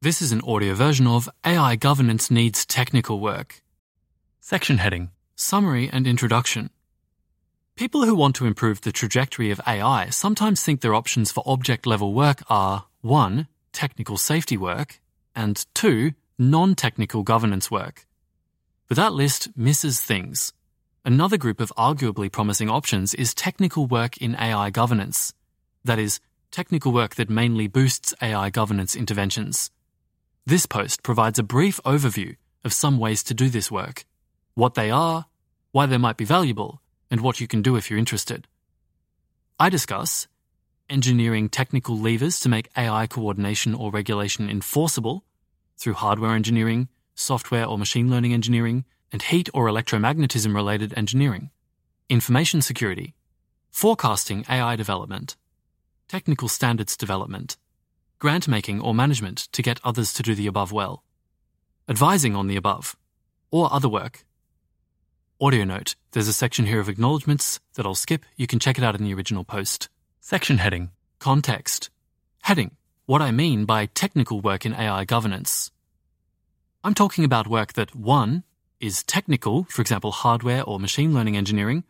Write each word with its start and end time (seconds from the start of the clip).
This 0.00 0.22
is 0.22 0.30
an 0.30 0.42
audio 0.46 0.74
version 0.74 1.08
of 1.08 1.28
AI 1.44 1.74
Governance 1.74 2.30
Needs 2.30 2.64
Technical 2.64 3.18
Work. 3.18 3.64
Section 4.38 4.78
heading 4.78 5.10
Summary 5.34 5.90
and 5.92 6.06
Introduction. 6.06 6.70
People 7.74 8.04
who 8.04 8.14
want 8.14 8.36
to 8.36 8.46
improve 8.46 8.82
the 8.82 8.92
trajectory 8.92 9.50
of 9.50 9.60
AI 9.66 10.10
sometimes 10.10 10.62
think 10.62 10.82
their 10.82 10.94
options 10.94 11.32
for 11.32 11.42
object 11.44 11.84
level 11.84 12.14
work 12.14 12.44
are 12.48 12.84
1. 13.00 13.48
Technical 13.72 14.16
safety 14.16 14.56
work, 14.56 15.00
and 15.34 15.66
2. 15.74 16.12
Non 16.38 16.76
technical 16.76 17.24
governance 17.24 17.68
work. 17.68 18.06
But 18.86 18.98
that 18.98 19.14
list 19.14 19.48
misses 19.56 19.98
things. 19.98 20.52
Another 21.04 21.36
group 21.36 21.60
of 21.60 21.72
arguably 21.76 22.30
promising 22.30 22.70
options 22.70 23.14
is 23.14 23.34
technical 23.34 23.88
work 23.88 24.16
in 24.18 24.36
AI 24.36 24.70
governance. 24.70 25.34
That 25.82 25.98
is, 25.98 26.20
technical 26.52 26.92
work 26.92 27.16
that 27.16 27.28
mainly 27.28 27.66
boosts 27.66 28.14
AI 28.22 28.50
governance 28.50 28.94
interventions. 28.94 29.72
This 30.48 30.64
post 30.64 31.02
provides 31.02 31.38
a 31.38 31.42
brief 31.42 31.78
overview 31.84 32.36
of 32.64 32.72
some 32.72 32.96
ways 32.98 33.22
to 33.24 33.34
do 33.34 33.50
this 33.50 33.70
work, 33.70 34.06
what 34.54 34.72
they 34.72 34.90
are, 34.90 35.26
why 35.72 35.84
they 35.84 35.98
might 35.98 36.16
be 36.16 36.24
valuable, 36.24 36.80
and 37.10 37.20
what 37.20 37.38
you 37.38 37.46
can 37.46 37.60
do 37.60 37.76
if 37.76 37.90
you're 37.90 37.98
interested. 37.98 38.48
I 39.60 39.68
discuss 39.68 40.26
engineering 40.88 41.50
technical 41.50 41.98
levers 41.98 42.40
to 42.40 42.48
make 42.48 42.70
AI 42.78 43.06
coordination 43.06 43.74
or 43.74 43.90
regulation 43.90 44.48
enforceable 44.48 45.22
through 45.76 45.92
hardware 45.92 46.32
engineering, 46.32 46.88
software 47.14 47.66
or 47.66 47.76
machine 47.76 48.10
learning 48.10 48.32
engineering, 48.32 48.86
and 49.12 49.20
heat 49.20 49.50
or 49.52 49.66
electromagnetism 49.66 50.54
related 50.54 50.94
engineering, 50.96 51.50
information 52.08 52.62
security, 52.62 53.14
forecasting 53.70 54.46
AI 54.48 54.76
development, 54.76 55.36
technical 56.08 56.48
standards 56.48 56.96
development, 56.96 57.58
grant 58.18 58.48
making 58.48 58.80
or 58.80 58.94
management 58.94 59.38
to 59.52 59.62
get 59.62 59.80
others 59.84 60.12
to 60.12 60.22
do 60.22 60.34
the 60.34 60.46
above 60.46 60.72
well, 60.72 61.04
advising 61.88 62.34
on 62.34 62.48
the 62.48 62.56
above, 62.56 62.96
or 63.50 63.72
other 63.72 63.88
work. 63.88 64.24
Audio 65.40 65.64
note 65.64 65.94
there's 66.12 66.26
a 66.26 66.32
section 66.32 66.66
here 66.66 66.80
of 66.80 66.88
acknowledgements 66.88 67.60
that 67.74 67.86
I'll 67.86 67.94
skip. 67.94 68.24
You 68.36 68.48
can 68.48 68.58
check 68.58 68.76
it 68.76 68.84
out 68.84 68.96
in 68.96 69.04
the 69.04 69.14
original 69.14 69.44
post. 69.44 69.88
Section 70.20 70.58
heading 70.58 70.90
Context. 71.20 71.90
Heading 72.42 72.76
What 73.06 73.22
I 73.22 73.30
mean 73.30 73.64
by 73.64 73.86
technical 73.86 74.40
work 74.40 74.66
in 74.66 74.74
AI 74.74 75.04
governance. 75.04 75.70
I'm 76.82 76.94
talking 76.94 77.24
about 77.24 77.46
work 77.46 77.74
that 77.74 77.94
1. 77.94 78.42
is 78.80 79.02
technical, 79.04 79.64
for 79.64 79.80
example, 79.80 80.10
hardware 80.10 80.64
or 80.64 80.80
machine 80.80 81.14
learning 81.14 81.36
engineering, 81.36 81.84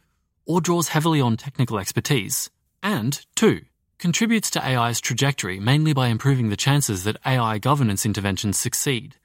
or 0.44 0.60
draws 0.60 0.88
heavily 0.88 1.20
on 1.20 1.36
technical 1.36 1.78
expertise, 1.78 2.50
and 2.83 3.25
2 3.34 3.62
contributes 3.98 4.48
to 4.50 4.64
AI's 4.64 5.00
trajectory 5.00 5.58
mainly 5.58 5.92
by 5.92 6.08
improving 6.08 6.48
the 6.48 6.56
chances 6.56 7.04
that 7.04 7.16
AI 7.27 7.58
governance 7.58 8.06
interventions 8.06 8.58
succeed, 8.58 9.16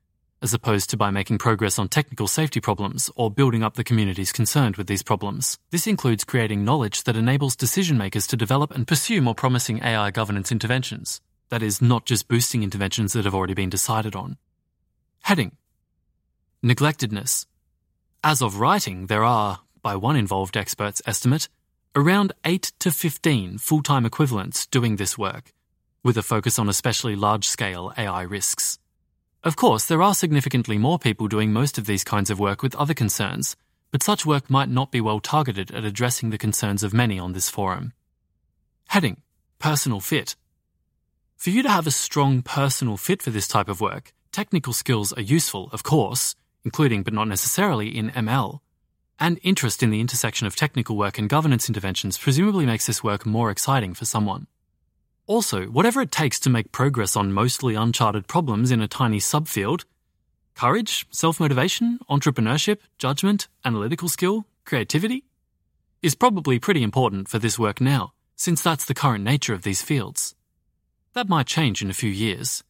as 0.41 0.53
opposed 0.53 0.89
to 0.89 0.97
by 0.97 1.11
making 1.11 1.37
progress 1.37 1.77
on 1.77 1.87
technical 1.87 2.27
safety 2.27 2.59
problems 2.59 3.09
or 3.15 3.29
building 3.29 3.63
up 3.63 3.75
the 3.75 3.83
communities 3.83 4.31
concerned 4.31 4.75
with 4.75 4.87
these 4.87 5.03
problems. 5.03 5.59
This 5.69 5.87
includes 5.87 6.23
creating 6.23 6.65
knowledge 6.65 7.03
that 7.03 7.15
enables 7.15 7.55
decision 7.55 7.97
makers 7.97 8.27
to 8.27 8.37
develop 8.37 8.71
and 8.71 8.87
pursue 8.87 9.21
more 9.21 9.35
promising 9.35 9.83
AI 9.83 10.11
governance 10.11 10.51
interventions. 10.51 11.21
That 11.49 11.61
is, 11.61 11.81
not 11.81 12.05
just 12.05 12.27
boosting 12.27 12.63
interventions 12.63 13.13
that 13.13 13.25
have 13.25 13.35
already 13.35 13.53
been 13.53 13.69
decided 13.69 14.15
on. 14.15 14.37
Heading 15.21 15.55
Neglectedness. 16.63 17.45
As 18.23 18.41
of 18.41 18.59
writing, 18.59 19.07
there 19.07 19.23
are, 19.23 19.59
by 19.81 19.95
one 19.97 20.15
involved 20.15 20.57
expert's 20.57 21.01
estimate, 21.05 21.49
around 21.95 22.33
8 22.43 22.71
to 22.79 22.91
15 22.91 23.59
full 23.59 23.83
time 23.83 24.05
equivalents 24.05 24.65
doing 24.65 24.95
this 24.95 25.17
work, 25.17 25.53
with 26.03 26.17
a 26.17 26.23
focus 26.23 26.57
on 26.57 26.67
especially 26.67 27.15
large 27.15 27.47
scale 27.47 27.93
AI 27.97 28.23
risks. 28.23 28.79
Of 29.43 29.55
course, 29.55 29.85
there 29.85 30.01
are 30.01 30.15
significantly 30.15 30.77
more 30.77 30.97
people 30.97 31.27
doing 31.27 31.53
most 31.53 31.77
of 31.77 31.85
these 31.85 32.03
kinds 32.03 32.29
of 32.29 32.39
work 32.39 32.63
with 32.63 32.75
other 32.75 32.93
concerns, 32.93 33.55
but 33.91 34.01
such 34.01 34.25
work 34.25 34.49
might 34.49 34.69
not 34.69 34.89
be 34.89 35.01
well 35.01 35.19
targeted 35.19 35.69
at 35.71 35.85
addressing 35.85 36.31
the 36.31 36.37
concerns 36.37 36.81
of 36.81 36.93
many 36.93 37.19
on 37.19 37.33
this 37.33 37.49
forum. 37.49 37.93
Heading 38.87 39.21
Personal 39.59 39.99
Fit. 39.99 40.35
For 41.37 41.51
you 41.51 41.61
to 41.61 41.69
have 41.69 41.85
a 41.85 41.91
strong 41.91 42.41
personal 42.41 42.97
fit 42.97 43.21
for 43.21 43.29
this 43.29 43.47
type 43.47 43.69
of 43.69 43.81
work, 43.81 44.13
technical 44.31 44.73
skills 44.73 45.13
are 45.13 45.21
useful, 45.21 45.69
of 45.71 45.83
course, 45.83 46.35
including 46.65 47.03
but 47.03 47.13
not 47.13 47.27
necessarily 47.27 47.95
in 47.95 48.09
ML, 48.11 48.61
and 49.19 49.39
interest 49.43 49.83
in 49.83 49.89
the 49.89 50.01
intersection 50.01 50.47
of 50.47 50.55
technical 50.55 50.97
work 50.97 51.17
and 51.17 51.29
governance 51.29 51.67
interventions 51.67 52.17
presumably 52.17 52.65
makes 52.65 52.85
this 52.85 53.03
work 53.03 53.25
more 53.25 53.51
exciting 53.51 53.93
for 53.93 54.05
someone. 54.05 54.47
Also, 55.25 55.65
whatever 55.65 56.01
it 56.01 56.11
takes 56.11 56.39
to 56.41 56.49
make 56.49 56.71
progress 56.71 57.15
on 57.15 57.31
mostly 57.31 57.75
uncharted 57.75 58.27
problems 58.27 58.71
in 58.71 58.81
a 58.81 58.87
tiny 58.87 59.19
subfield 59.19 59.85
courage, 60.55 61.07
self 61.09 61.39
motivation, 61.39 61.99
entrepreneurship, 62.09 62.79
judgment, 62.97 63.47
analytical 63.65 64.09
skill, 64.09 64.45
creativity 64.65 65.23
is 66.01 66.15
probably 66.15 66.59
pretty 66.59 66.83
important 66.83 67.29
for 67.29 67.39
this 67.39 67.57
work 67.57 67.79
now, 67.79 68.13
since 68.35 68.61
that's 68.61 68.85
the 68.85 68.93
current 68.93 69.23
nature 69.23 69.53
of 69.53 69.63
these 69.63 69.81
fields. 69.81 70.35
That 71.13 71.29
might 71.29 71.47
change 71.47 71.81
in 71.81 71.89
a 71.89 71.93
few 71.93 72.09
years, 72.09 72.63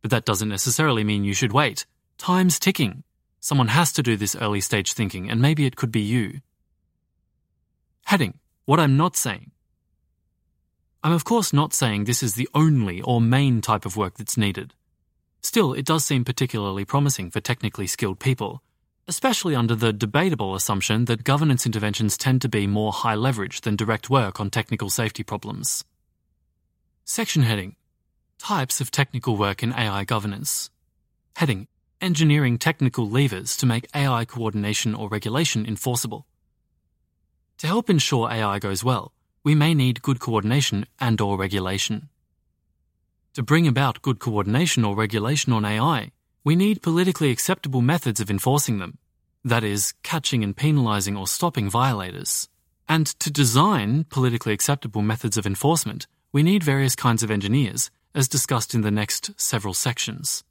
but 0.00 0.10
that 0.10 0.24
doesn't 0.24 0.48
necessarily 0.48 1.04
mean 1.04 1.24
you 1.24 1.34
should 1.34 1.52
wait. 1.52 1.84
Time's 2.16 2.58
ticking. 2.58 3.04
Someone 3.40 3.68
has 3.68 3.92
to 3.92 4.02
do 4.02 4.16
this 4.16 4.36
early 4.36 4.60
stage 4.60 4.92
thinking, 4.92 5.30
and 5.30 5.40
maybe 5.40 5.64
it 5.64 5.76
could 5.76 5.92
be 5.92 6.00
you. 6.00 6.40
Heading 8.06 8.38
What 8.64 8.80
I'm 8.80 8.96
not 8.96 9.16
saying. 9.16 9.52
I'm 11.04 11.12
of 11.12 11.24
course 11.24 11.52
not 11.52 11.72
saying 11.72 12.04
this 12.04 12.22
is 12.22 12.34
the 12.34 12.48
only 12.54 13.00
or 13.00 13.20
main 13.20 13.60
type 13.60 13.86
of 13.86 13.96
work 13.96 14.18
that's 14.18 14.36
needed. 14.36 14.74
Still, 15.42 15.72
it 15.72 15.86
does 15.86 16.04
seem 16.04 16.24
particularly 16.24 16.84
promising 16.84 17.30
for 17.30 17.40
technically 17.40 17.86
skilled 17.86 18.18
people, 18.18 18.62
especially 19.06 19.54
under 19.54 19.74
the 19.74 19.92
debatable 19.92 20.54
assumption 20.54 21.04
that 21.04 21.22
governance 21.22 21.64
interventions 21.64 22.18
tend 22.18 22.42
to 22.42 22.48
be 22.48 22.66
more 22.66 22.92
high 22.92 23.14
leverage 23.14 23.60
than 23.60 23.76
direct 23.76 24.10
work 24.10 24.40
on 24.40 24.50
technical 24.50 24.90
safety 24.90 25.22
problems. 25.22 25.84
Section 27.04 27.42
heading 27.42 27.76
Types 28.38 28.80
of 28.80 28.90
technical 28.90 29.36
work 29.36 29.62
in 29.62 29.72
AI 29.72 30.04
governance. 30.04 30.70
Heading 31.36 31.68
engineering 32.00 32.58
technical 32.58 33.08
levers 33.08 33.56
to 33.56 33.66
make 33.66 33.88
AI 33.94 34.24
coordination 34.24 34.94
or 34.94 35.08
regulation 35.08 35.66
enforceable. 35.66 36.26
To 37.58 37.66
help 37.66 37.90
ensure 37.90 38.30
AI 38.30 38.58
goes 38.58 38.84
well, 38.84 39.12
we 39.42 39.54
may 39.54 39.74
need 39.74 40.02
good 40.02 40.20
coordination 40.20 40.86
and 41.00 41.20
or 41.20 41.36
regulation. 41.36 42.08
To 43.34 43.42
bring 43.42 43.66
about 43.66 44.02
good 44.02 44.18
coordination 44.18 44.84
or 44.84 44.96
regulation 44.96 45.52
on 45.52 45.64
AI, 45.64 46.12
we 46.44 46.56
need 46.56 46.82
politically 46.82 47.30
acceptable 47.30 47.82
methods 47.82 48.20
of 48.20 48.30
enforcing 48.30 48.78
them, 48.78 48.98
that 49.44 49.64
is, 49.64 49.94
catching 50.02 50.42
and 50.42 50.56
penalizing 50.56 51.16
or 51.16 51.26
stopping 51.26 51.68
violators. 51.68 52.48
And 52.88 53.06
to 53.20 53.30
design 53.30 54.04
politically 54.04 54.52
acceptable 54.52 55.02
methods 55.02 55.36
of 55.36 55.46
enforcement, 55.46 56.06
we 56.32 56.42
need 56.42 56.62
various 56.62 56.96
kinds 56.96 57.22
of 57.22 57.30
engineers, 57.30 57.90
as 58.14 58.28
discussed 58.28 58.74
in 58.74 58.80
the 58.80 58.90
next 58.90 59.38
several 59.40 59.74
sections. 59.74 60.44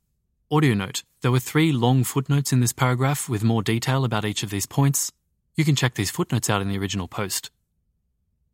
Audio 0.50 0.74
note 0.76 1.04
there 1.24 1.32
were 1.32 1.42
three 1.42 1.74
long 1.74 2.06
footnotes 2.06 2.54
in 2.54 2.62
this 2.62 2.72
paragraph 2.72 3.28
with 3.28 3.44
more 3.44 3.62
detail 3.62 4.06
about 4.06 4.24
each 4.24 4.44
of 4.44 4.50
these 4.50 4.66
points. 4.66 5.12
You 5.56 5.66
can 5.66 5.76
check 5.76 5.96
these 5.96 6.10
footnotes 6.10 6.50
out 6.50 6.62
in 6.62 6.70
the 6.70 6.78
original 6.78 7.10
post. 7.10 7.52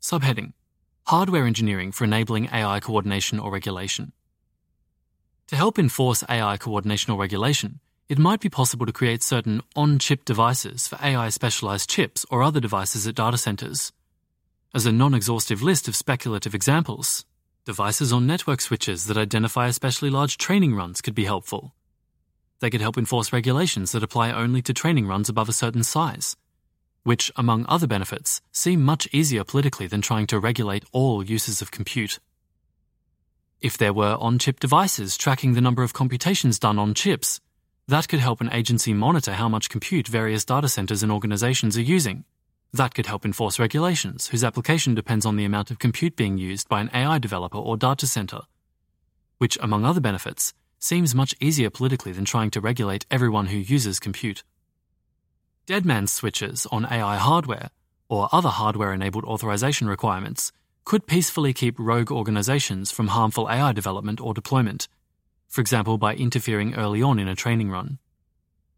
Subheading 0.01 0.53
Hardware 1.05 1.45
engineering 1.45 1.91
for 1.91 2.05
enabling 2.05 2.49
AI 2.51 2.79
coordination 2.79 3.37
or 3.37 3.51
regulation. 3.51 4.11
To 5.49 5.55
help 5.55 5.77
enforce 5.77 6.23
AI 6.27 6.57
coordination 6.57 7.13
or 7.13 7.19
regulation, 7.19 7.79
it 8.09 8.17
might 8.17 8.41
be 8.41 8.49
possible 8.49 8.87
to 8.87 8.91
create 8.91 9.21
certain 9.21 9.61
on 9.75 9.99
chip 9.99 10.25
devices 10.25 10.87
for 10.87 10.97
AI 10.99 11.29
specialized 11.29 11.91
chips 11.91 12.25
or 12.31 12.41
other 12.41 12.59
devices 12.59 13.05
at 13.05 13.13
data 13.13 13.37
centers. 13.37 13.93
As 14.73 14.87
a 14.87 14.91
non 14.91 15.13
exhaustive 15.13 15.61
list 15.61 15.87
of 15.87 15.95
speculative 15.95 16.55
examples, 16.55 17.23
devices 17.65 18.11
on 18.11 18.25
network 18.25 18.61
switches 18.61 19.05
that 19.05 19.15
identify 19.15 19.67
especially 19.67 20.09
large 20.09 20.39
training 20.39 20.73
runs 20.73 20.99
could 20.99 21.13
be 21.13 21.25
helpful 21.25 21.75
they 22.63 22.69
could 22.69 22.79
help 22.79 22.97
enforce 22.97 23.33
regulations 23.33 23.91
that 23.91 24.03
apply 24.03 24.31
only 24.31 24.61
to 24.61 24.73
training 24.73 25.05
runs 25.05 25.27
above 25.27 25.49
a 25.49 25.51
certain 25.51 25.83
size, 25.83 26.37
which, 27.03 27.29
among 27.35 27.65
other 27.67 27.87
benefits, 27.87 28.41
seem 28.53 28.81
much 28.81 29.05
easier 29.11 29.43
politically 29.43 29.85
than 29.85 29.99
trying 29.99 30.25
to 30.25 30.39
regulate 30.39 30.85
all 30.93 31.21
uses 31.21 31.61
of 31.61 31.71
compute. 31.71 32.19
If 33.59 33.77
there 33.77 33.91
were 33.91 34.15
on 34.17 34.39
chip 34.39 34.61
devices 34.61 35.17
tracking 35.17 35.55
the 35.55 35.59
number 35.59 35.83
of 35.83 35.91
computations 35.91 36.57
done 36.57 36.79
on 36.79 36.93
chips, 36.93 37.41
that 37.89 38.07
could 38.07 38.21
help 38.21 38.39
an 38.39 38.53
agency 38.53 38.93
monitor 38.93 39.33
how 39.33 39.49
much 39.49 39.69
compute 39.69 40.07
various 40.07 40.45
data 40.45 40.69
centers 40.69 41.03
and 41.03 41.11
organizations 41.11 41.77
are 41.77 41.81
using. 41.81 42.23
That 42.71 42.95
could 42.95 43.07
help 43.07 43.25
enforce 43.25 43.59
regulations 43.59 44.27
whose 44.27 44.45
application 44.45 44.95
depends 44.95 45.25
on 45.25 45.35
the 45.35 45.43
amount 45.43 45.69
of 45.69 45.79
compute 45.79 46.15
being 46.15 46.37
used 46.37 46.69
by 46.69 46.79
an 46.79 46.91
AI 46.93 47.19
developer 47.19 47.57
or 47.57 47.75
data 47.75 48.07
center, 48.07 48.39
which, 49.37 49.57
among 49.61 49.83
other 49.83 49.99
benefits, 49.99 50.53
seems 50.83 51.15
much 51.15 51.33
easier 51.39 51.69
politically 51.69 52.11
than 52.11 52.25
trying 52.25 52.51
to 52.51 52.59
regulate 52.59 53.05
everyone 53.09 53.45
who 53.47 53.57
uses 53.57 54.01
compute. 54.01 54.43
Deadman 55.65 56.07
switches 56.07 56.67
on 56.73 56.85
AI 56.91 57.15
hardware, 57.15 57.69
or 58.09 58.27
other 58.33 58.49
hardware 58.49 58.91
enabled 58.91 59.23
authorization 59.23 59.87
requirements, 59.87 60.51
could 60.83 61.07
peacefully 61.07 61.53
keep 61.53 61.79
rogue 61.79 62.11
organizations 62.11 62.91
from 62.91 63.07
harmful 63.07 63.49
AI 63.49 63.71
development 63.71 64.19
or 64.19 64.33
deployment. 64.33 64.89
for 65.47 65.61
example 65.61 65.99
by 65.99 66.15
interfering 66.15 66.73
early 66.73 67.01
on 67.01 67.19
in 67.19 67.27
a 67.27 67.35
training 67.35 67.69
run. 67.69 67.99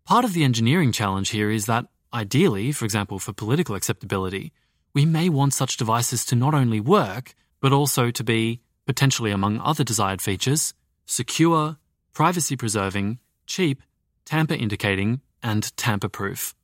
Part 0.05 0.25
of 0.25 0.33
the 0.33 0.43
engineering 0.43 0.91
challenge 0.91 1.29
here 1.29 1.49
is 1.49 1.67
that, 1.67 1.85
ideally, 2.13 2.73
for 2.73 2.83
example 2.83 3.17
for 3.17 3.31
political 3.31 3.75
acceptability, 3.75 4.51
we 4.93 5.05
may 5.05 5.29
want 5.29 5.53
such 5.53 5.77
devices 5.77 6.25
to 6.25 6.35
not 6.35 6.53
only 6.53 6.81
work, 6.81 7.33
but 7.61 7.71
also 7.71 8.11
to 8.11 8.23
be, 8.23 8.59
potentially 8.85 9.31
among 9.31 9.59
other 9.61 9.85
desired 9.85 10.21
features, 10.21 10.73
secure, 11.05 11.77
privacy 12.15 12.55
preserving, 12.55 13.19
cheap, 13.45 13.83
tamper 14.23 14.55
indicating, 14.55 15.21
and 15.43 15.75
tamper 15.77 16.09
proof. 16.09 16.55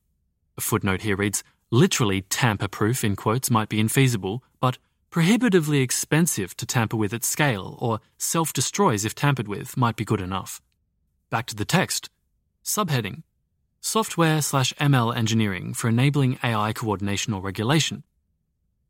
A 0.56 0.60
footnote 0.60 1.02
here 1.02 1.14
reads 1.14 1.44
literally 1.70 2.22
tamper 2.22 2.68
proof 2.68 3.04
in 3.04 3.14
quotes 3.14 3.50
might 3.50 3.68
be 3.68 3.80
infeasible, 3.80 4.40
but 4.60 4.78
prohibitively 5.10 5.80
expensive 5.80 6.56
to 6.56 6.66
tamper 6.66 6.96
with 6.96 7.12
at 7.12 7.22
scale 7.22 7.78
or 7.80 8.00
self 8.16 8.52
destroys 8.52 9.04
if 9.04 9.14
tampered 9.14 9.46
with 9.46 9.76
might 9.76 9.94
be 9.94 10.06
good 10.06 10.22
enough. 10.22 10.60
Back 11.30 11.46
to 11.46 11.54
the 11.54 11.66
text. 11.66 12.08
Subheading 12.64 13.22
Software 13.80 14.40
slash 14.40 14.72
ML 14.74 15.14
engineering 15.14 15.74
for 15.74 15.88
enabling 15.88 16.38
AI 16.42 16.72
coordination 16.72 17.34
or 17.34 17.42
regulation. 17.42 18.04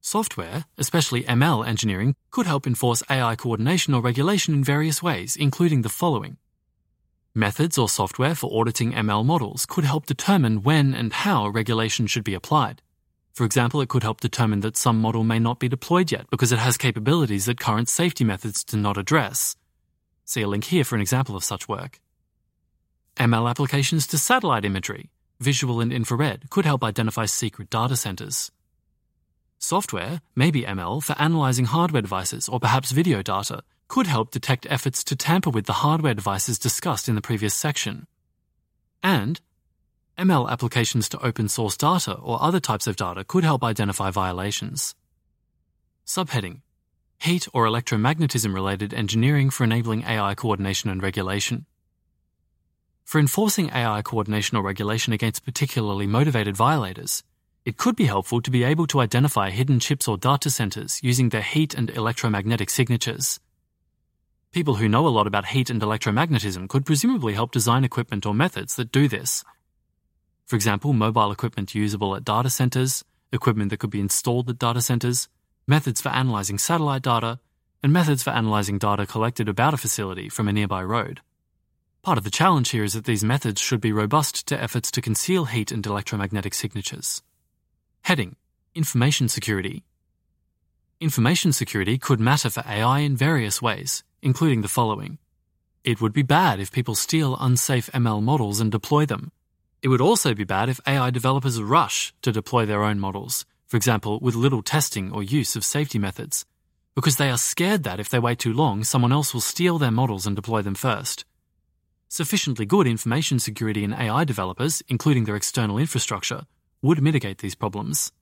Software, 0.00 0.66
especially 0.78 1.24
ML 1.24 1.66
engineering, 1.66 2.14
could 2.30 2.46
help 2.46 2.66
enforce 2.66 3.02
AI 3.08 3.34
coordination 3.34 3.94
or 3.94 4.02
regulation 4.02 4.54
in 4.54 4.62
various 4.62 5.02
ways, 5.02 5.34
including 5.34 5.82
the 5.82 5.88
following. 5.88 6.36
Methods 7.34 7.78
or 7.78 7.88
software 7.88 8.34
for 8.34 8.60
auditing 8.60 8.92
ML 8.92 9.24
models 9.24 9.64
could 9.64 9.84
help 9.84 10.04
determine 10.04 10.62
when 10.62 10.92
and 10.92 11.14
how 11.14 11.48
regulation 11.48 12.06
should 12.06 12.24
be 12.24 12.34
applied. 12.34 12.82
For 13.32 13.46
example, 13.46 13.80
it 13.80 13.88
could 13.88 14.02
help 14.02 14.20
determine 14.20 14.60
that 14.60 14.76
some 14.76 15.00
model 15.00 15.24
may 15.24 15.38
not 15.38 15.58
be 15.58 15.66
deployed 15.66 16.12
yet 16.12 16.28
because 16.28 16.52
it 16.52 16.58
has 16.58 16.76
capabilities 16.76 17.46
that 17.46 17.58
current 17.58 17.88
safety 17.88 18.22
methods 18.22 18.62
do 18.62 18.76
not 18.76 18.98
address. 18.98 19.56
See 20.26 20.42
a 20.42 20.46
link 20.46 20.64
here 20.64 20.84
for 20.84 20.94
an 20.94 21.00
example 21.00 21.34
of 21.34 21.42
such 21.42 21.66
work. 21.66 22.00
ML 23.16 23.48
applications 23.48 24.06
to 24.08 24.18
satellite 24.18 24.66
imagery, 24.66 25.08
visual 25.40 25.80
and 25.80 25.90
infrared, 25.90 26.50
could 26.50 26.66
help 26.66 26.84
identify 26.84 27.24
secret 27.24 27.70
data 27.70 27.96
centers. 27.96 28.52
Software, 29.58 30.20
maybe 30.36 30.64
ML, 30.64 31.02
for 31.02 31.18
analyzing 31.18 31.64
hardware 31.64 32.02
devices 32.02 32.46
or 32.46 32.60
perhaps 32.60 32.90
video 32.90 33.22
data, 33.22 33.62
could 33.92 34.06
help 34.06 34.30
detect 34.30 34.66
efforts 34.70 35.04
to 35.04 35.14
tamper 35.14 35.50
with 35.50 35.66
the 35.66 35.80
hardware 35.84 36.14
devices 36.14 36.58
discussed 36.58 37.10
in 37.10 37.14
the 37.14 37.20
previous 37.20 37.52
section. 37.52 38.06
And 39.02 39.38
ML 40.16 40.48
applications 40.48 41.10
to 41.10 41.22
open 41.22 41.46
source 41.46 41.76
data 41.76 42.14
or 42.14 42.42
other 42.42 42.58
types 42.58 42.86
of 42.86 42.96
data 42.96 43.22
could 43.22 43.44
help 43.44 43.62
identify 43.62 44.10
violations. 44.10 44.94
Subheading 46.06 46.62
Heat 47.20 47.46
or 47.52 47.66
electromagnetism 47.66 48.54
related 48.54 48.94
engineering 48.94 49.50
for 49.50 49.64
enabling 49.64 50.04
AI 50.04 50.34
coordination 50.36 50.88
and 50.88 51.02
regulation. 51.02 51.66
For 53.04 53.18
enforcing 53.18 53.68
AI 53.74 54.00
coordination 54.00 54.56
or 54.56 54.62
regulation 54.62 55.12
against 55.12 55.44
particularly 55.44 56.06
motivated 56.06 56.56
violators, 56.56 57.22
it 57.66 57.76
could 57.76 57.96
be 57.96 58.06
helpful 58.06 58.40
to 58.40 58.50
be 58.50 58.64
able 58.64 58.86
to 58.86 59.00
identify 59.00 59.50
hidden 59.50 59.80
chips 59.80 60.08
or 60.08 60.16
data 60.16 60.48
centers 60.48 60.98
using 61.02 61.28
their 61.28 61.42
heat 61.42 61.74
and 61.74 61.90
electromagnetic 61.90 62.70
signatures. 62.70 63.38
People 64.52 64.74
who 64.74 64.86
know 64.86 65.06
a 65.06 65.08
lot 65.08 65.26
about 65.26 65.46
heat 65.46 65.70
and 65.70 65.80
electromagnetism 65.80 66.68
could 66.68 66.84
presumably 66.84 67.32
help 67.32 67.52
design 67.52 67.84
equipment 67.84 68.26
or 68.26 68.34
methods 68.34 68.76
that 68.76 68.92
do 68.92 69.08
this. 69.08 69.42
For 70.44 70.56
example, 70.56 70.92
mobile 70.92 71.32
equipment 71.32 71.74
usable 71.74 72.14
at 72.14 72.24
data 72.24 72.50
centers, 72.50 73.02
equipment 73.32 73.70
that 73.70 73.78
could 73.78 73.88
be 73.88 73.98
installed 74.00 74.50
at 74.50 74.58
data 74.58 74.82
centers, 74.82 75.30
methods 75.66 76.02
for 76.02 76.10
analyzing 76.10 76.58
satellite 76.58 77.00
data, 77.00 77.40
and 77.82 77.94
methods 77.94 78.22
for 78.22 78.28
analyzing 78.28 78.76
data 78.76 79.06
collected 79.06 79.48
about 79.48 79.72
a 79.72 79.78
facility 79.78 80.28
from 80.28 80.48
a 80.48 80.52
nearby 80.52 80.84
road. 80.84 81.22
Part 82.02 82.18
of 82.18 82.24
the 82.24 82.30
challenge 82.30 82.68
here 82.68 82.84
is 82.84 82.92
that 82.92 83.06
these 83.06 83.24
methods 83.24 83.58
should 83.58 83.80
be 83.80 83.90
robust 83.90 84.46
to 84.48 84.62
efforts 84.62 84.90
to 84.90 85.00
conceal 85.00 85.46
heat 85.46 85.72
and 85.72 85.86
electromagnetic 85.86 86.52
signatures. 86.52 87.22
Heading 88.02 88.36
Information 88.74 89.30
Security 89.30 89.82
Information 91.00 91.54
security 91.54 91.96
could 91.96 92.20
matter 92.20 92.50
for 92.50 92.62
AI 92.68 92.98
in 92.98 93.16
various 93.16 93.62
ways, 93.62 94.04
including 94.22 94.62
the 94.62 94.68
following. 94.68 95.18
It 95.84 96.00
would 96.00 96.12
be 96.12 96.22
bad 96.22 96.60
if 96.60 96.70
people 96.70 96.94
steal 96.94 97.36
unsafe 97.40 97.90
ML 97.92 98.22
models 98.22 98.60
and 98.60 98.70
deploy 98.70 99.04
them. 99.04 99.32
It 99.82 99.88
would 99.88 100.00
also 100.00 100.32
be 100.32 100.44
bad 100.44 100.68
if 100.68 100.80
AI 100.86 101.10
developers 101.10 101.60
rush 101.60 102.14
to 102.22 102.30
deploy 102.30 102.64
their 102.64 102.84
own 102.84 103.00
models, 103.00 103.44
for 103.66 103.76
example, 103.76 104.20
with 104.20 104.36
little 104.36 104.62
testing 104.62 105.10
or 105.10 105.24
use 105.24 105.56
of 105.56 105.64
safety 105.64 105.98
methods, 105.98 106.46
because 106.94 107.16
they 107.16 107.30
are 107.30 107.38
scared 107.38 107.82
that 107.82 107.98
if 107.98 108.08
they 108.08 108.20
wait 108.20 108.38
too 108.38 108.52
long, 108.52 108.84
someone 108.84 109.12
else 109.12 109.34
will 109.34 109.40
steal 109.40 109.78
their 109.78 109.90
models 109.90 110.24
and 110.24 110.36
deploy 110.36 110.62
them 110.62 110.76
first. 110.76 111.24
Sufficiently 112.08 112.64
good 112.64 112.86
information 112.86 113.40
security 113.40 113.82
in 113.82 113.92
AI 113.92 114.22
developers, 114.22 114.82
including 114.86 115.24
their 115.24 115.34
external 115.34 115.78
infrastructure, 115.78 116.42
would 116.80 117.02
mitigate 117.02 117.38
these 117.38 117.54
problems. 117.56 118.12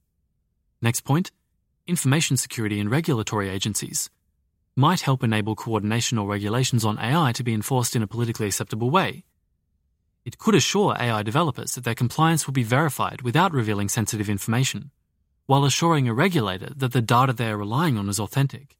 Next 0.80 1.00
point 1.00 1.30
information 1.86 2.36
security 2.36 2.78
in 2.78 2.88
regulatory 2.88 3.48
agencies 3.48 4.08
might 4.76 5.02
help 5.02 5.22
enable 5.22 5.54
coordination 5.54 6.18
or 6.18 6.28
regulations 6.28 6.84
on 6.84 6.98
AI 6.98 7.32
to 7.32 7.42
be 7.44 7.54
enforced 7.54 7.96
in 7.96 8.02
a 8.02 8.06
politically 8.06 8.46
acceptable 8.46 8.90
way. 8.90 9.24
It 10.24 10.38
could 10.38 10.54
assure 10.54 10.96
AI 10.98 11.22
developers 11.22 11.74
that 11.74 11.84
their 11.84 11.94
compliance 11.94 12.46
will 12.46 12.52
be 12.52 12.62
verified 12.62 13.22
without 13.22 13.52
revealing 13.52 13.88
sensitive 13.88 14.28
information, 14.28 14.90
while 15.46 15.64
assuring 15.64 16.08
a 16.08 16.14
regulator 16.14 16.72
that 16.76 16.92
the 16.92 17.02
data 17.02 17.32
they 17.32 17.48
are 17.50 17.56
relying 17.56 17.98
on 17.98 18.08
is 18.08 18.20
authentic. 18.20 18.76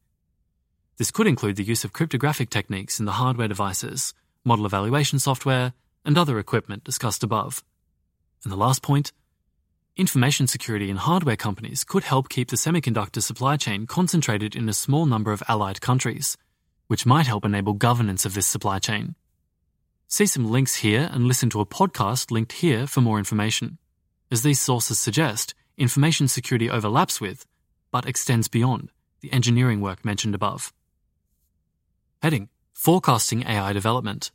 This 0.97 1.11
could 1.11 1.27
include 1.27 1.55
the 1.55 1.63
use 1.63 1.83
of 1.83 1.93
cryptographic 1.93 2.49
techniques 2.49 2.99
in 2.99 3.05
the 3.05 3.13
hardware 3.13 3.47
devices 3.47 4.13
model 4.43 4.65
evaluation 4.65 5.19
software, 5.19 5.73
and 6.03 6.17
other 6.17 6.39
equipment 6.39 6.83
discussed 6.83 7.23
above. 7.23 7.63
And 8.43 8.51
the 8.51 8.57
last 8.57 8.81
point 8.81 9.11
information 9.97 10.47
security 10.47 10.89
in 10.89 10.97
hardware 10.97 11.35
companies 11.35 11.83
could 11.83 12.03
help 12.03 12.29
keep 12.29 12.49
the 12.49 12.55
semiconductor 12.55 13.21
supply 13.21 13.57
chain 13.57 13.85
concentrated 13.85 14.55
in 14.55 14.69
a 14.69 14.73
small 14.73 15.05
number 15.05 15.31
of 15.31 15.43
allied 15.47 15.81
countries, 15.81 16.37
which 16.87 17.05
might 17.05 17.27
help 17.27 17.45
enable 17.45 17.73
governance 17.73 18.25
of 18.25 18.33
this 18.33 18.47
supply 18.47 18.79
chain. 18.79 19.15
See 20.07 20.25
some 20.25 20.49
links 20.49 20.75
here 20.75 21.09
and 21.11 21.25
listen 21.25 21.49
to 21.51 21.61
a 21.61 21.65
podcast 21.65 22.31
linked 22.31 22.53
here 22.53 22.87
for 22.87 23.01
more 23.01 23.17
information. 23.17 23.77
As 24.29 24.43
these 24.43 24.59
sources 24.59 24.99
suggest, 24.99 25.53
information 25.77 26.27
security 26.27 26.69
overlaps 26.69 27.21
with, 27.21 27.45
but 27.91 28.05
extends 28.05 28.47
beyond, 28.47 28.91
the 29.21 29.31
engineering 29.31 29.81
work 29.81 30.03
mentioned 30.05 30.35
above. 30.35 30.73
Heading 32.21 32.49
Forecasting 32.73 33.43
AI 33.45 33.73
development. 33.73 34.31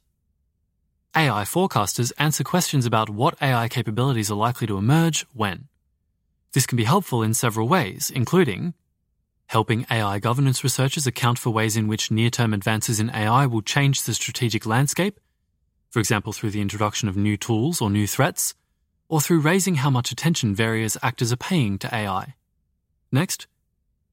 AI 1.17 1.45
forecasters 1.45 2.13
answer 2.19 2.45
questions 2.45 2.85
about 2.85 3.09
what 3.09 3.41
AI 3.41 3.69
capabilities 3.69 4.31
are 4.31 4.35
likely 4.37 4.67
to 4.67 4.77
emerge 4.77 5.25
when. 5.33 5.69
This 6.53 6.67
can 6.67 6.77
be 6.77 6.85
helpful 6.85 7.23
in 7.23 7.33
several 7.33 7.69
ways, 7.69 8.13
including 8.15 8.75
helping 9.47 9.87
AI 9.91 10.19
governance 10.19 10.63
researchers 10.63 11.07
account 11.07 11.39
for 11.39 11.51
ways 11.51 11.75
in 11.75 11.89
which 11.89 12.11
near 12.11 12.29
term 12.29 12.53
advances 12.53 13.01
in 13.01 13.09
AI 13.11 13.47
will 13.47 13.63
change 13.63 14.03
the 14.03 14.13
strategic 14.13 14.67
landscape, 14.67 15.19
for 15.89 16.01
example, 16.01 16.35
through 16.35 16.51
the 16.51 16.61
introduction 16.61 17.09
of 17.09 17.17
new 17.17 17.39
tools 17.39 17.81
or 17.81 17.89
new 17.89 18.07
threats, 18.07 18.55
or 19.09 19.21
through 19.21 19.41
raising 19.41 19.77
how 19.77 19.89
much 19.89 20.13
attention 20.13 20.55
various 20.55 20.99
actors 21.03 21.33
are 21.33 21.37
paying 21.37 21.79
to 21.79 21.95
AI. 21.95 22.35
Next, 23.11 23.47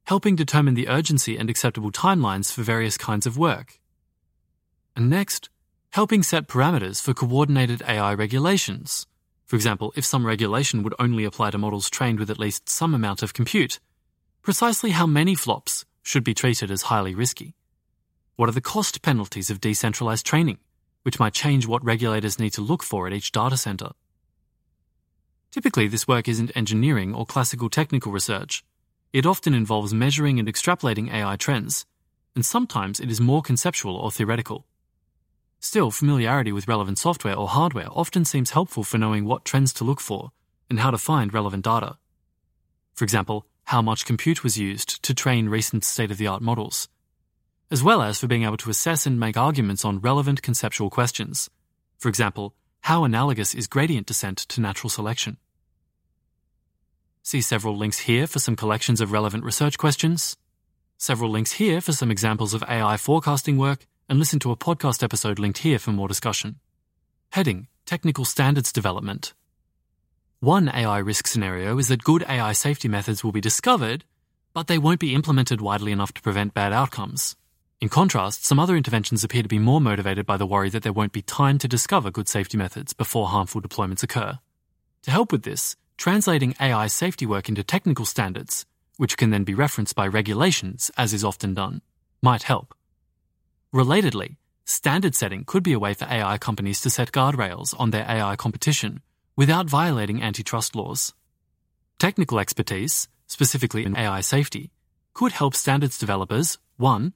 helping 0.05 0.37
determine 0.37 0.75
the 0.75 0.87
urgency 0.87 1.35
and 1.35 1.49
acceptable 1.49 1.91
timelines 1.91 2.53
for 2.53 2.61
various 2.61 2.97
kinds 2.97 3.25
of 3.25 3.37
work, 3.37 3.79
and 4.95 5.09
next, 5.09 5.49
helping 5.93 6.23
set 6.23 6.47
parameters 6.47 6.99
for 6.99 7.13
coordinated 7.13 7.83
AI 7.87 8.15
regulations. 8.15 9.05
For 9.45 9.55
example, 9.55 9.93
if 9.95 10.03
some 10.03 10.25
regulation 10.25 10.81
would 10.81 10.95
only 10.97 11.23
apply 11.23 11.51
to 11.51 11.59
models 11.59 11.87
trained 11.87 12.17
with 12.17 12.31
at 12.31 12.39
least 12.39 12.67
some 12.67 12.95
amount 12.95 13.21
of 13.21 13.35
compute, 13.35 13.79
precisely 14.41 14.89
how 14.89 15.05
many 15.05 15.35
flops 15.35 15.85
should 16.01 16.23
be 16.23 16.33
treated 16.33 16.71
as 16.71 16.89
highly 16.89 17.13
risky? 17.13 17.53
What 18.37 18.49
are 18.49 18.53
the 18.53 18.59
cost 18.59 19.03
penalties 19.03 19.51
of 19.51 19.61
decentralized 19.61 20.25
training, 20.25 20.57
which 21.03 21.19
might 21.19 21.35
change 21.35 21.67
what 21.67 21.85
regulators 21.85 22.39
need 22.39 22.53
to 22.53 22.61
look 22.61 22.81
for 22.81 23.05
at 23.05 23.13
each 23.13 23.31
data 23.31 23.55
center? 23.55 23.91
Typically, 25.51 25.87
this 25.87 26.07
work 26.07 26.27
isn't 26.27 26.57
engineering 26.57 27.13
or 27.13 27.23
classical 27.23 27.69
technical 27.69 28.11
research. 28.11 28.65
It 29.13 29.27
often 29.27 29.53
involves 29.53 29.93
measuring 29.93 30.39
and 30.39 30.47
extrapolating 30.47 31.13
AI 31.13 31.35
trends, 31.35 31.85
and 32.33 32.43
sometimes 32.43 32.99
it 32.99 33.11
is 33.11 33.21
more 33.21 33.43
conceptual 33.43 33.95
or 33.95 34.09
theoretical. 34.09 34.65
Still, 35.63 35.91
familiarity 35.91 36.51
with 36.51 36.67
relevant 36.67 36.99
software 36.99 37.37
or 37.37 37.47
hardware 37.47 37.87
often 37.89 38.25
seems 38.25 38.51
helpful 38.51 38.83
for 38.83 38.97
knowing 38.97 39.23
what 39.23 39.45
trends 39.45 39.71
to 39.75 39.85
look 39.85 40.01
for 40.01 40.33
and 40.69 40.77
how 40.77 40.91
to 40.91 40.97
find 40.97 41.33
relevant 41.33 41.63
data. 41.63 41.95
For 42.93 43.05
example, 43.05 43.47
how 43.63 43.81
much 43.81 44.05
compute 44.05 44.43
was 44.43 44.57
used 44.57 45.01
to 45.03 45.13
train 45.13 45.47
recent 45.47 45.85
state 45.85 46.11
of 46.11 46.17
the 46.17 46.27
art 46.27 46.41
models, 46.41 46.89
as 47.71 47.81
well 47.81 48.01
as 48.01 48.19
for 48.19 48.27
being 48.27 48.43
able 48.43 48.57
to 48.57 48.69
assess 48.69 49.05
and 49.05 49.17
make 49.17 49.37
arguments 49.37 49.85
on 49.85 50.01
relevant 50.01 50.41
conceptual 50.41 50.89
questions. 50.89 51.49
For 51.97 52.09
example, 52.09 52.53
how 52.81 53.05
analogous 53.05 53.55
is 53.55 53.67
gradient 53.67 54.05
descent 54.05 54.39
to 54.39 54.59
natural 54.59 54.89
selection? 54.89 55.37
See 57.21 57.39
several 57.39 57.77
links 57.77 57.99
here 57.99 58.27
for 58.27 58.39
some 58.39 58.57
collections 58.57 58.99
of 58.99 59.13
relevant 59.13 59.45
research 59.45 59.77
questions, 59.77 60.35
several 60.97 61.31
links 61.31 61.53
here 61.53 61.79
for 61.79 61.93
some 61.93 62.11
examples 62.11 62.53
of 62.53 62.65
AI 62.67 62.97
forecasting 62.97 63.57
work, 63.57 63.87
and 64.09 64.19
listen 64.19 64.39
to 64.39 64.51
a 64.51 64.57
podcast 64.57 65.03
episode 65.03 65.39
linked 65.39 65.59
here 65.59 65.79
for 65.79 65.91
more 65.91 66.07
discussion. 66.07 66.59
Heading 67.31 67.67
Technical 67.85 68.25
Standards 68.25 68.71
Development. 68.71 69.33
One 70.39 70.69
AI 70.69 70.97
risk 70.99 71.27
scenario 71.27 71.77
is 71.77 71.87
that 71.87 72.03
good 72.03 72.23
AI 72.27 72.53
safety 72.53 72.87
methods 72.87 73.23
will 73.23 73.31
be 73.31 73.41
discovered, 73.41 74.03
but 74.53 74.67
they 74.67 74.77
won't 74.77 74.99
be 74.99 75.13
implemented 75.15 75.61
widely 75.61 75.91
enough 75.91 76.13
to 76.13 76.21
prevent 76.21 76.53
bad 76.53 76.73
outcomes. 76.73 77.35
In 77.79 77.89
contrast, 77.89 78.45
some 78.45 78.59
other 78.59 78.75
interventions 78.75 79.23
appear 79.23 79.41
to 79.41 79.49
be 79.49 79.59
more 79.59 79.81
motivated 79.81 80.25
by 80.25 80.37
the 80.37 80.45
worry 80.45 80.69
that 80.69 80.83
there 80.83 80.93
won't 80.93 81.11
be 81.11 81.21
time 81.21 81.57
to 81.59 81.67
discover 81.67 82.11
good 82.11 82.27
safety 82.27 82.57
methods 82.57 82.93
before 82.93 83.27
harmful 83.27 83.61
deployments 83.61 84.03
occur. 84.03 84.39
To 85.03 85.11
help 85.11 85.31
with 85.31 85.43
this, 85.43 85.75
translating 85.97 86.55
AI 86.59 86.87
safety 86.87 87.25
work 87.25 87.49
into 87.49 87.63
technical 87.63 88.05
standards, 88.05 88.65
which 88.97 89.17
can 89.17 89.31
then 89.31 89.43
be 89.43 89.53
referenced 89.53 89.95
by 89.95 90.07
regulations, 90.07 90.91
as 90.97 91.13
is 91.13 91.23
often 91.23 91.53
done, 91.53 91.81
might 92.21 92.43
help. 92.43 92.73
Relatedly, 93.73 94.35
standard 94.65 95.15
setting 95.15 95.45
could 95.45 95.63
be 95.63 95.73
a 95.73 95.79
way 95.79 95.95
for 95.95 96.05
AI 96.05 96.37
companies 96.37 96.79
to 96.81 96.91
set 96.91 97.11
guardrails 97.11 97.73
on 97.79 97.89
their 97.89 98.05
AI 98.07 98.35
competition 98.35 99.01
without 99.35 99.67
violating 99.67 100.21
antitrust 100.21 100.75
laws. 100.75 101.13
Technical 101.97 102.39
expertise, 102.39 103.07
specifically 103.25 103.83
in 103.83 103.97
AI 103.97 104.21
safety, 104.21 104.69
could 105.15 105.31
help 105.31 105.55
standards 105.55 105.97
developers 105.97 106.59
1. 106.77 107.13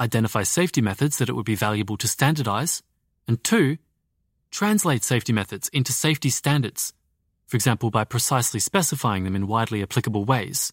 Identify 0.00 0.42
safety 0.42 0.80
methods 0.80 1.18
that 1.18 1.28
it 1.28 1.34
would 1.34 1.46
be 1.46 1.54
valuable 1.54 1.96
to 1.98 2.08
standardize, 2.08 2.82
and 3.28 3.44
2. 3.44 3.76
Translate 4.50 5.04
safety 5.04 5.32
methods 5.32 5.68
into 5.68 5.92
safety 5.92 6.30
standards, 6.30 6.92
for 7.46 7.56
example, 7.56 7.90
by 7.90 8.02
precisely 8.02 8.58
specifying 8.58 9.22
them 9.22 9.36
in 9.36 9.46
widely 9.46 9.82
applicable 9.82 10.24
ways, 10.24 10.72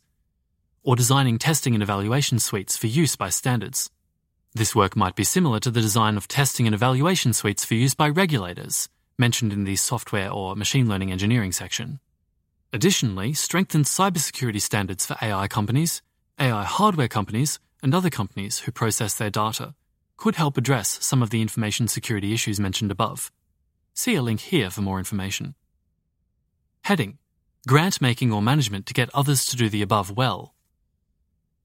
or 0.82 0.96
designing 0.96 1.38
testing 1.38 1.76
and 1.76 1.84
evaluation 1.84 2.40
suites 2.40 2.76
for 2.76 2.88
use 2.88 3.16
by 3.16 3.30
standards. 3.30 3.92
This 4.60 4.76
work 4.76 4.98
might 4.98 5.16
be 5.16 5.24
similar 5.24 5.62
to 5.62 5.72
the 5.72 5.80
design 5.80 6.18
of 6.18 6.28
testing 6.28 6.66
and 6.66 6.76
evaluation 6.76 7.32
suites 7.32 7.64
for 7.64 7.76
use 7.76 7.96
by 7.96 8.10
regulators, 8.10 8.90
mentioned 9.18 9.54
in 9.54 9.64
the 9.64 9.78
software 9.78 10.30
or 10.30 10.54
machine 10.54 10.90
learning 10.90 11.14
engineering 11.14 11.54
section. 11.54 12.02
Additionally, 12.74 13.32
strengthen 13.32 13.84
cybersecurity 13.84 14.62
standards 14.62 15.06
for 15.06 15.16
AI 15.22 15.48
companies, 15.48 16.02
AI 16.38 16.66
hardware 16.66 17.08
companies, 17.08 17.58
and 17.82 17.96
other 17.96 18.10
companies 18.10 18.60
who 18.60 18.74
process 18.74 19.16
their 19.16 19.30
data 19.30 19.76
could 20.18 20.36
help 20.36 20.58
address 20.58 21.06
some 21.06 21.24
of 21.24 21.30
the 21.30 21.42
information 21.42 21.88
security 21.88 22.34
issues 22.34 22.60
mentioned 22.60 22.92
above. 22.92 23.32
See 23.94 24.16
a 24.16 24.22
link 24.22 24.42
here 24.42 24.70
for 24.70 24.82
more 24.82 25.00
information. 25.00 25.56
Heading 26.82 27.18
Grant 27.66 28.02
making 28.02 28.34
or 28.34 28.42
management 28.42 28.88
to 28.88 28.94
get 28.94 29.10
others 29.14 29.46
to 29.46 29.56
do 29.56 29.70
the 29.70 29.82
above 29.82 30.18
well. 30.18 30.54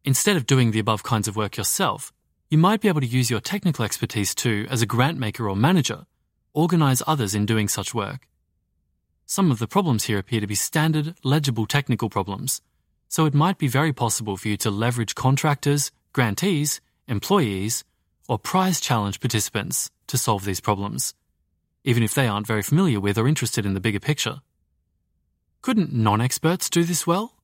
Instead 0.05 0.37
of 0.37 0.47
doing 0.47 0.71
the 0.71 0.79
above 0.79 1.03
kinds 1.03 1.27
of 1.27 1.35
work 1.35 1.57
yourself, 1.57 2.13
you 2.55 2.59
might 2.59 2.81
be 2.81 2.87
able 2.87 3.01
to 3.01 3.17
use 3.19 3.31
your 3.31 3.41
technical 3.41 3.85
expertise 3.85 4.33
too 4.33 4.65
as 4.71 4.81
a 4.81 4.87
grant 4.87 5.19
maker 5.19 5.49
or 5.49 5.57
manager, 5.57 6.07
organize 6.53 7.03
others 7.05 7.35
in 7.35 7.45
doing 7.45 7.67
such 7.67 7.93
work. 7.93 8.29
Some 9.27 9.51
of 9.51 9.59
the 9.59 9.67
problems 9.67 10.05
here 10.05 10.19
appear 10.19 10.39
to 10.39 10.47
be 10.47 10.55
standard, 10.55 11.17
legible 11.25 11.67
technical 11.67 12.09
problems, 12.09 12.63
so 13.09 13.25
it 13.25 13.35
might 13.35 13.59
be 13.59 13.67
very 13.67 13.93
possible 13.93 14.37
for 14.37 14.47
you 14.47 14.57
to 14.59 14.71
leverage 14.71 15.17
contractors, 15.17 15.91
grantees, 16.13 16.81
employees, 17.09 17.83
or 18.29 18.39
prize 18.39 18.81
challenge 18.81 19.19
participants 19.19 19.91
to 20.07 20.17
solve 20.17 20.45
these 20.45 20.61
problems, 20.61 21.13
even 21.83 22.05
if 22.05 22.15
they 22.15 22.29
aren't 22.29 22.47
very 22.47 22.63
familiar 22.63 23.01
with 23.01 23.19
or 23.19 23.27
interested 23.27 23.67
in 23.67 23.75
the 23.75 23.81
bigger 23.81 23.99
picture. 23.99 24.43
Couldn't 25.61 25.93
non 25.93 26.21
experts 26.21 26.71
do 26.71 26.85
this 26.85 27.05
well? 27.05 27.35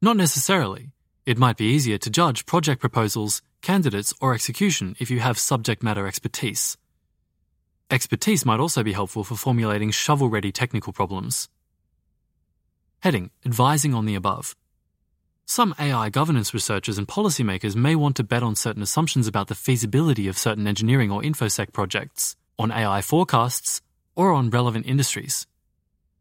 Not 0.00 0.16
necessarily. 0.16 0.90
It 1.24 1.38
might 1.38 1.56
be 1.56 1.66
easier 1.66 1.98
to 1.98 2.10
judge 2.10 2.46
project 2.46 2.80
proposals, 2.80 3.42
candidates, 3.60 4.12
or 4.20 4.34
execution 4.34 4.96
if 4.98 5.08
you 5.08 5.20
have 5.20 5.38
subject 5.38 5.80
matter 5.80 6.08
expertise. 6.08 6.76
Expertise 7.90 8.44
might 8.44 8.58
also 8.58 8.82
be 8.82 8.92
helpful 8.92 9.22
for 9.22 9.36
formulating 9.36 9.92
shovel 9.92 10.28
ready 10.28 10.50
technical 10.50 10.92
problems. 10.92 11.48
Heading 13.00 13.30
Advising 13.46 13.94
on 13.94 14.04
the 14.04 14.16
above. 14.16 14.56
Some 15.46 15.74
AI 15.78 16.10
governance 16.10 16.52
researchers 16.52 16.98
and 16.98 17.06
policymakers 17.06 17.76
may 17.76 17.94
want 17.94 18.16
to 18.16 18.24
bet 18.24 18.42
on 18.42 18.56
certain 18.56 18.82
assumptions 18.82 19.28
about 19.28 19.46
the 19.46 19.54
feasibility 19.54 20.26
of 20.26 20.38
certain 20.38 20.66
engineering 20.66 21.12
or 21.12 21.22
InfoSec 21.22 21.72
projects, 21.72 22.34
on 22.58 22.72
AI 22.72 23.00
forecasts, 23.00 23.80
or 24.16 24.32
on 24.32 24.50
relevant 24.50 24.86
industries. 24.86 25.46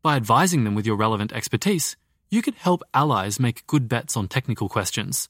By 0.04 0.16
advising 0.16 0.64
them 0.64 0.76
with 0.76 0.86
your 0.86 0.96
relevant 0.96 1.32
expertise, 1.34 1.96
you 2.32 2.42
could 2.42 2.56
help 2.56 2.82
allies 2.94 3.40
make 3.40 3.68
good 3.68 3.90
bets 3.90 4.16
on 4.16 4.30
technical 4.30 4.70
questions. 4.70 5.28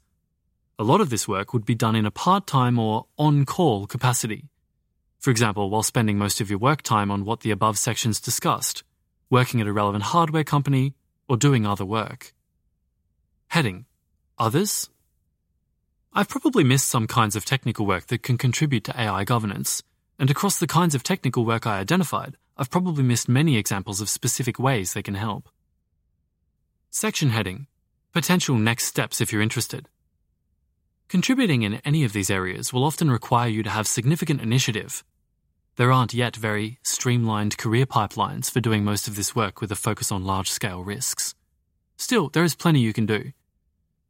A 0.77 0.83
lot 0.83 1.01
of 1.01 1.09
this 1.09 1.27
work 1.27 1.51
would 1.51 1.65
be 1.65 1.75
done 1.75 1.95
in 1.95 2.05
a 2.05 2.11
part 2.11 2.45
time 2.45 2.77
or 2.77 3.07
on 3.17 3.43
call 3.43 3.87
capacity. 3.87 4.45
For 5.19 5.31
example, 5.31 5.69
while 5.71 5.83
spending 5.83 6.19
most 6.19 6.39
of 6.39 6.49
your 6.49 6.59
work 6.59 6.83
time 6.83 7.09
on 7.09 7.25
what 7.25 7.39
the 7.39 7.49
above 7.49 7.79
sections 7.79 8.21
discussed, 8.21 8.83
working 9.31 9.59
at 9.59 9.67
a 9.67 9.73
relevant 9.73 10.03
hardware 10.05 10.43
company, 10.43 10.93
or 11.27 11.37
doing 11.37 11.65
other 11.65 11.85
work. 11.85 12.33
Heading 13.47 13.85
Others? 14.37 14.89
I've 16.13 16.29
probably 16.29 16.63
missed 16.63 16.89
some 16.89 17.07
kinds 17.07 17.35
of 17.35 17.45
technical 17.45 17.85
work 17.85 18.07
that 18.07 18.21
can 18.21 18.37
contribute 18.37 18.83
to 18.85 18.99
AI 18.99 19.23
governance, 19.23 19.81
and 20.19 20.29
across 20.29 20.59
the 20.59 20.67
kinds 20.67 20.93
of 20.93 21.03
technical 21.03 21.45
work 21.45 21.65
I 21.65 21.79
identified, 21.79 22.37
I've 22.57 22.69
probably 22.69 23.03
missed 23.03 23.29
many 23.29 23.57
examples 23.57 24.01
of 24.01 24.09
specific 24.09 24.59
ways 24.59 24.93
they 24.93 25.01
can 25.01 25.15
help. 25.15 25.49
Section 26.93 27.29
heading 27.29 27.67
Potential 28.11 28.57
next 28.57 28.83
steps 28.83 29.21
if 29.21 29.31
you're 29.31 29.41
interested. 29.41 29.87
Contributing 31.07 31.61
in 31.61 31.75
any 31.85 32.03
of 32.03 32.11
these 32.11 32.29
areas 32.29 32.73
will 32.73 32.83
often 32.83 33.09
require 33.09 33.47
you 33.47 33.63
to 33.63 33.69
have 33.69 33.87
significant 33.87 34.41
initiative. 34.41 35.05
There 35.77 35.89
aren't 35.89 36.13
yet 36.13 36.35
very 36.35 36.79
streamlined 36.83 37.57
career 37.57 37.85
pipelines 37.85 38.51
for 38.51 38.59
doing 38.59 38.83
most 38.83 39.07
of 39.07 39.15
this 39.15 39.33
work 39.33 39.61
with 39.61 39.71
a 39.71 39.75
focus 39.77 40.11
on 40.11 40.25
large 40.25 40.49
scale 40.49 40.83
risks. 40.83 41.33
Still, 41.95 42.27
there 42.27 42.43
is 42.43 42.55
plenty 42.55 42.81
you 42.81 42.91
can 42.91 43.05
do. 43.05 43.31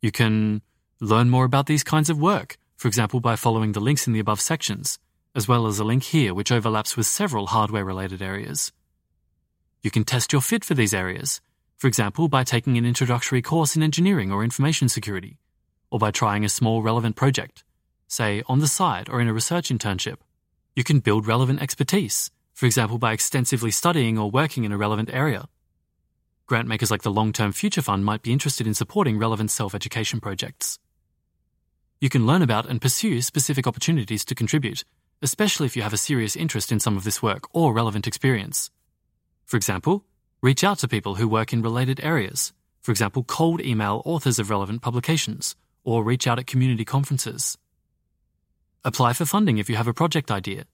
You 0.02 0.12
can 0.12 0.64
learn 1.00 1.30
more 1.30 1.46
about 1.46 1.68
these 1.68 1.84
kinds 1.84 2.10
of 2.10 2.20
work, 2.20 2.58
for 2.78 2.88
example, 2.88 3.20
by 3.20 3.36
following 3.36 3.74
the 3.74 3.80
links 3.80 4.08
in 4.08 4.14
the 4.14 4.20
above 4.20 4.42
sections, 4.42 4.98
as 5.36 5.48
well 5.48 5.68
as 5.68 5.78
a 5.78 5.84
link 5.84 6.02
here 6.02 6.34
which 6.34 6.52
overlaps 6.52 6.98
with 6.98 7.06
several 7.06 7.46
hardware 7.46 7.86
related 7.86 8.24
areas. 8.24 8.72
You 9.84 9.92
can 9.92 10.04
test 10.04 10.34
your 10.34 10.42
fit 10.42 10.66
for 10.66 10.74
these 10.74 10.96
areas, 10.96 11.42
for 11.82 11.88
example, 11.88 12.28
by 12.28 12.44
taking 12.44 12.78
an 12.78 12.86
introductory 12.86 13.42
course 13.42 13.76
in 13.76 13.82
engineering 13.82 14.32
or 14.32 14.44
information 14.44 14.88
security, 14.88 15.40
or 15.90 15.98
by 15.98 16.12
trying 16.12 16.46
a 16.46 16.50
small 16.50 16.84
relevant 16.84 17.16
project, 17.16 17.64
say 18.08 18.44
on 18.46 18.60
the 18.60 18.68
side 18.68 19.10
or 19.10 19.20
in 19.20 19.28
a 19.28 19.34
research 19.34 19.70
internship. 19.70 20.18
You 20.76 20.84
can 20.84 21.00
build 21.00 21.26
relevant 21.26 21.62
expertise, 21.62 22.30
for 22.54 22.68
example, 22.68 23.00
by 23.00 23.14
extensively 23.14 23.72
studying 23.72 24.20
or 24.20 24.30
working 24.30 24.64
in 24.64 24.72
a 24.72 24.78
relevant 24.78 25.10
area 25.12 25.48
Grant 26.52 26.68
makers 26.68 26.92
like 26.92 27.02
the 27.02 27.12
Long 27.12 27.32
Term 27.32 27.54
Future 27.54 27.82
Fund 27.82 28.04
might 28.04 28.24
be 28.24 28.34
interested 28.34 28.68
in 28.68 28.74
supporting 28.74 29.18
relevant 29.18 29.52
self 29.52 29.74
education 29.74 30.20
projects. 30.20 30.80
You 32.02 32.10
can 32.10 32.28
learn 32.28 32.42
about 32.42 32.66
and 32.66 32.82
pursue 32.82 33.22
specific 33.22 33.66
opportunities 33.66 34.26
to 34.26 34.36
contribute, 34.36 34.84
especially 35.22 35.66
if 35.68 35.78
you 35.78 35.82
have 35.82 35.94
a 35.94 35.98
serious 36.10 36.36
interest 36.36 36.70
in 36.70 36.82
some 36.82 36.98
of 36.98 37.06
this 37.06 37.24
work 37.24 37.48
or 37.54 37.72
relevant 37.72 38.06
experience. 38.06 38.70
For 39.46 39.56
example, 39.56 40.04
reach 40.42 40.64
out 40.64 40.80
to 40.80 40.88
people 40.88 41.16
who 41.16 41.28
work 41.28 41.54
in 41.54 41.62
related 41.62 42.00
areas, 42.04 42.54
for 42.82 42.92
example, 42.92 43.24
cold 43.24 43.62
email 43.62 44.02
authors 44.06 44.40
of 44.40 44.50
relevant 44.50 44.82
publications, 44.82 45.56
or 45.84 46.04
reach 46.04 46.28
out 46.28 46.40
at 46.40 46.48
community 46.48 46.86
conferences. 46.86 47.58
Apply 48.84 49.14
for 49.14 49.26
funding 49.26 49.60
if 49.60 49.70
you 49.70 49.76
have 49.76 49.88
a 49.88 49.94
project 49.94 50.32
idea. 50.32 50.66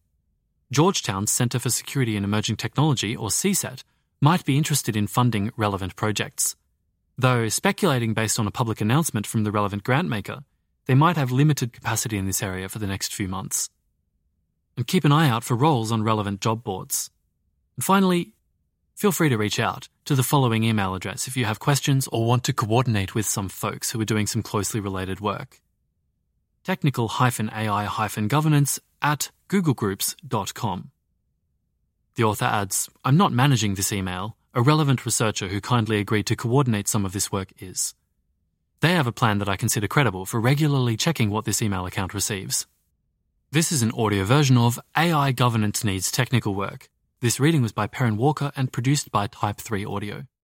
Georgetown's 0.72 1.32
Center 1.32 1.60
for 1.60 1.70
Security 1.70 2.16
and 2.16 2.24
Emerging 2.24 2.56
Technology, 2.56 3.16
or 3.16 3.30
CSET, 3.30 3.84
might 4.22 4.46
be 4.46 4.58
interested 4.58 4.96
in 4.96 5.08
funding 5.08 5.52
relevant 5.58 5.96
projects. 5.96 6.56
Though 7.18 7.50
speculating 7.50 8.14
based 8.14 8.40
on 8.40 8.48
a 8.48 8.52
public 8.52 8.80
announcement 8.80 9.28
from 9.28 9.44
the 9.44 9.52
relevant 9.52 9.84
grant 9.84 10.08
maker, 10.08 10.40
they 10.86 10.96
might 10.96 11.18
have 11.18 11.32
limited 11.32 11.74
capacity 11.74 12.18
in 12.18 12.26
this 12.26 12.42
area 12.42 12.70
for 12.70 12.80
the 12.80 12.88
next 12.88 13.14
few 13.14 13.28
months. 13.28 13.70
And 14.78 14.88
keep 14.88 15.04
an 15.04 15.12
eye 15.12 15.30
out 15.30 15.44
for 15.44 15.56
roles 15.56 15.92
on 15.92 16.04
relevant 16.04 16.40
job 16.40 16.64
boards. 16.64 17.10
And 17.76 17.84
finally, 17.84 18.34
feel 18.98 19.12
free 19.12 19.30
to 19.30 19.38
reach 19.38 19.60
out 19.60 19.88
to 20.06 20.16
the 20.16 20.24
following 20.24 20.64
email 20.64 20.96
address 20.96 21.28
if 21.28 21.38
you 21.38 21.46
have 21.46 21.60
questions 21.60 22.08
or 22.12 22.26
want 22.26 22.44
to 22.44 22.52
coordinate 22.52 23.14
with 23.14 23.28
some 23.28 23.48
folks 23.48 23.92
who 23.92 24.02
are 24.02 24.06
doing 24.06 24.26
some 24.26 24.42
closely 24.42 24.80
related 24.80 25.20
work. 25.20 25.62
Technical-AI-governance 26.64 28.80
at 29.02 29.30
googlegroups.com. 29.50 30.92
The 32.16 32.24
author 32.24 32.46
adds, 32.46 32.90
I'm 33.06 33.18
not 33.18 33.32
managing 33.32 33.76
this 33.76 33.94
email. 33.94 34.36
A 34.56 34.64
relevant 34.64 35.06
researcher 35.06 35.50
who 35.50 35.62
kindly 35.62 36.00
agreed 36.00 36.26
to 36.26 36.36
coordinate 36.36 36.88
some 36.88 37.06
of 37.06 37.14
this 37.14 37.32
work 37.32 37.54
is. 37.60 37.94
They 38.80 38.94
have 38.94 39.06
a 39.06 39.12
plan 39.12 39.38
that 39.38 39.48
I 39.48 39.56
consider 39.56 39.88
credible 39.88 40.26
for 40.26 40.42
regularly 40.42 40.98
checking 40.98 41.30
what 41.30 41.46
this 41.46 41.62
email 41.62 41.86
account 41.86 42.16
receives. 42.16 42.66
This 43.52 43.72
is 43.72 43.84
an 43.84 43.92
audio 43.92 44.24
version 44.24 44.58
of 44.58 44.80
AI 44.98 45.32
Governance 45.32 45.84
Needs 45.84 46.10
Technical 46.10 46.56
Work. 46.56 46.90
This 47.20 47.40
reading 47.40 47.64
was 47.64 47.72
by 47.72 47.88
Perrin 47.88 48.16
Walker 48.16 48.52
and 48.56 48.72
produced 48.72 49.10
by 49.10 49.26
Type 49.26 49.58
3 49.58 49.84
Audio. 49.84 50.28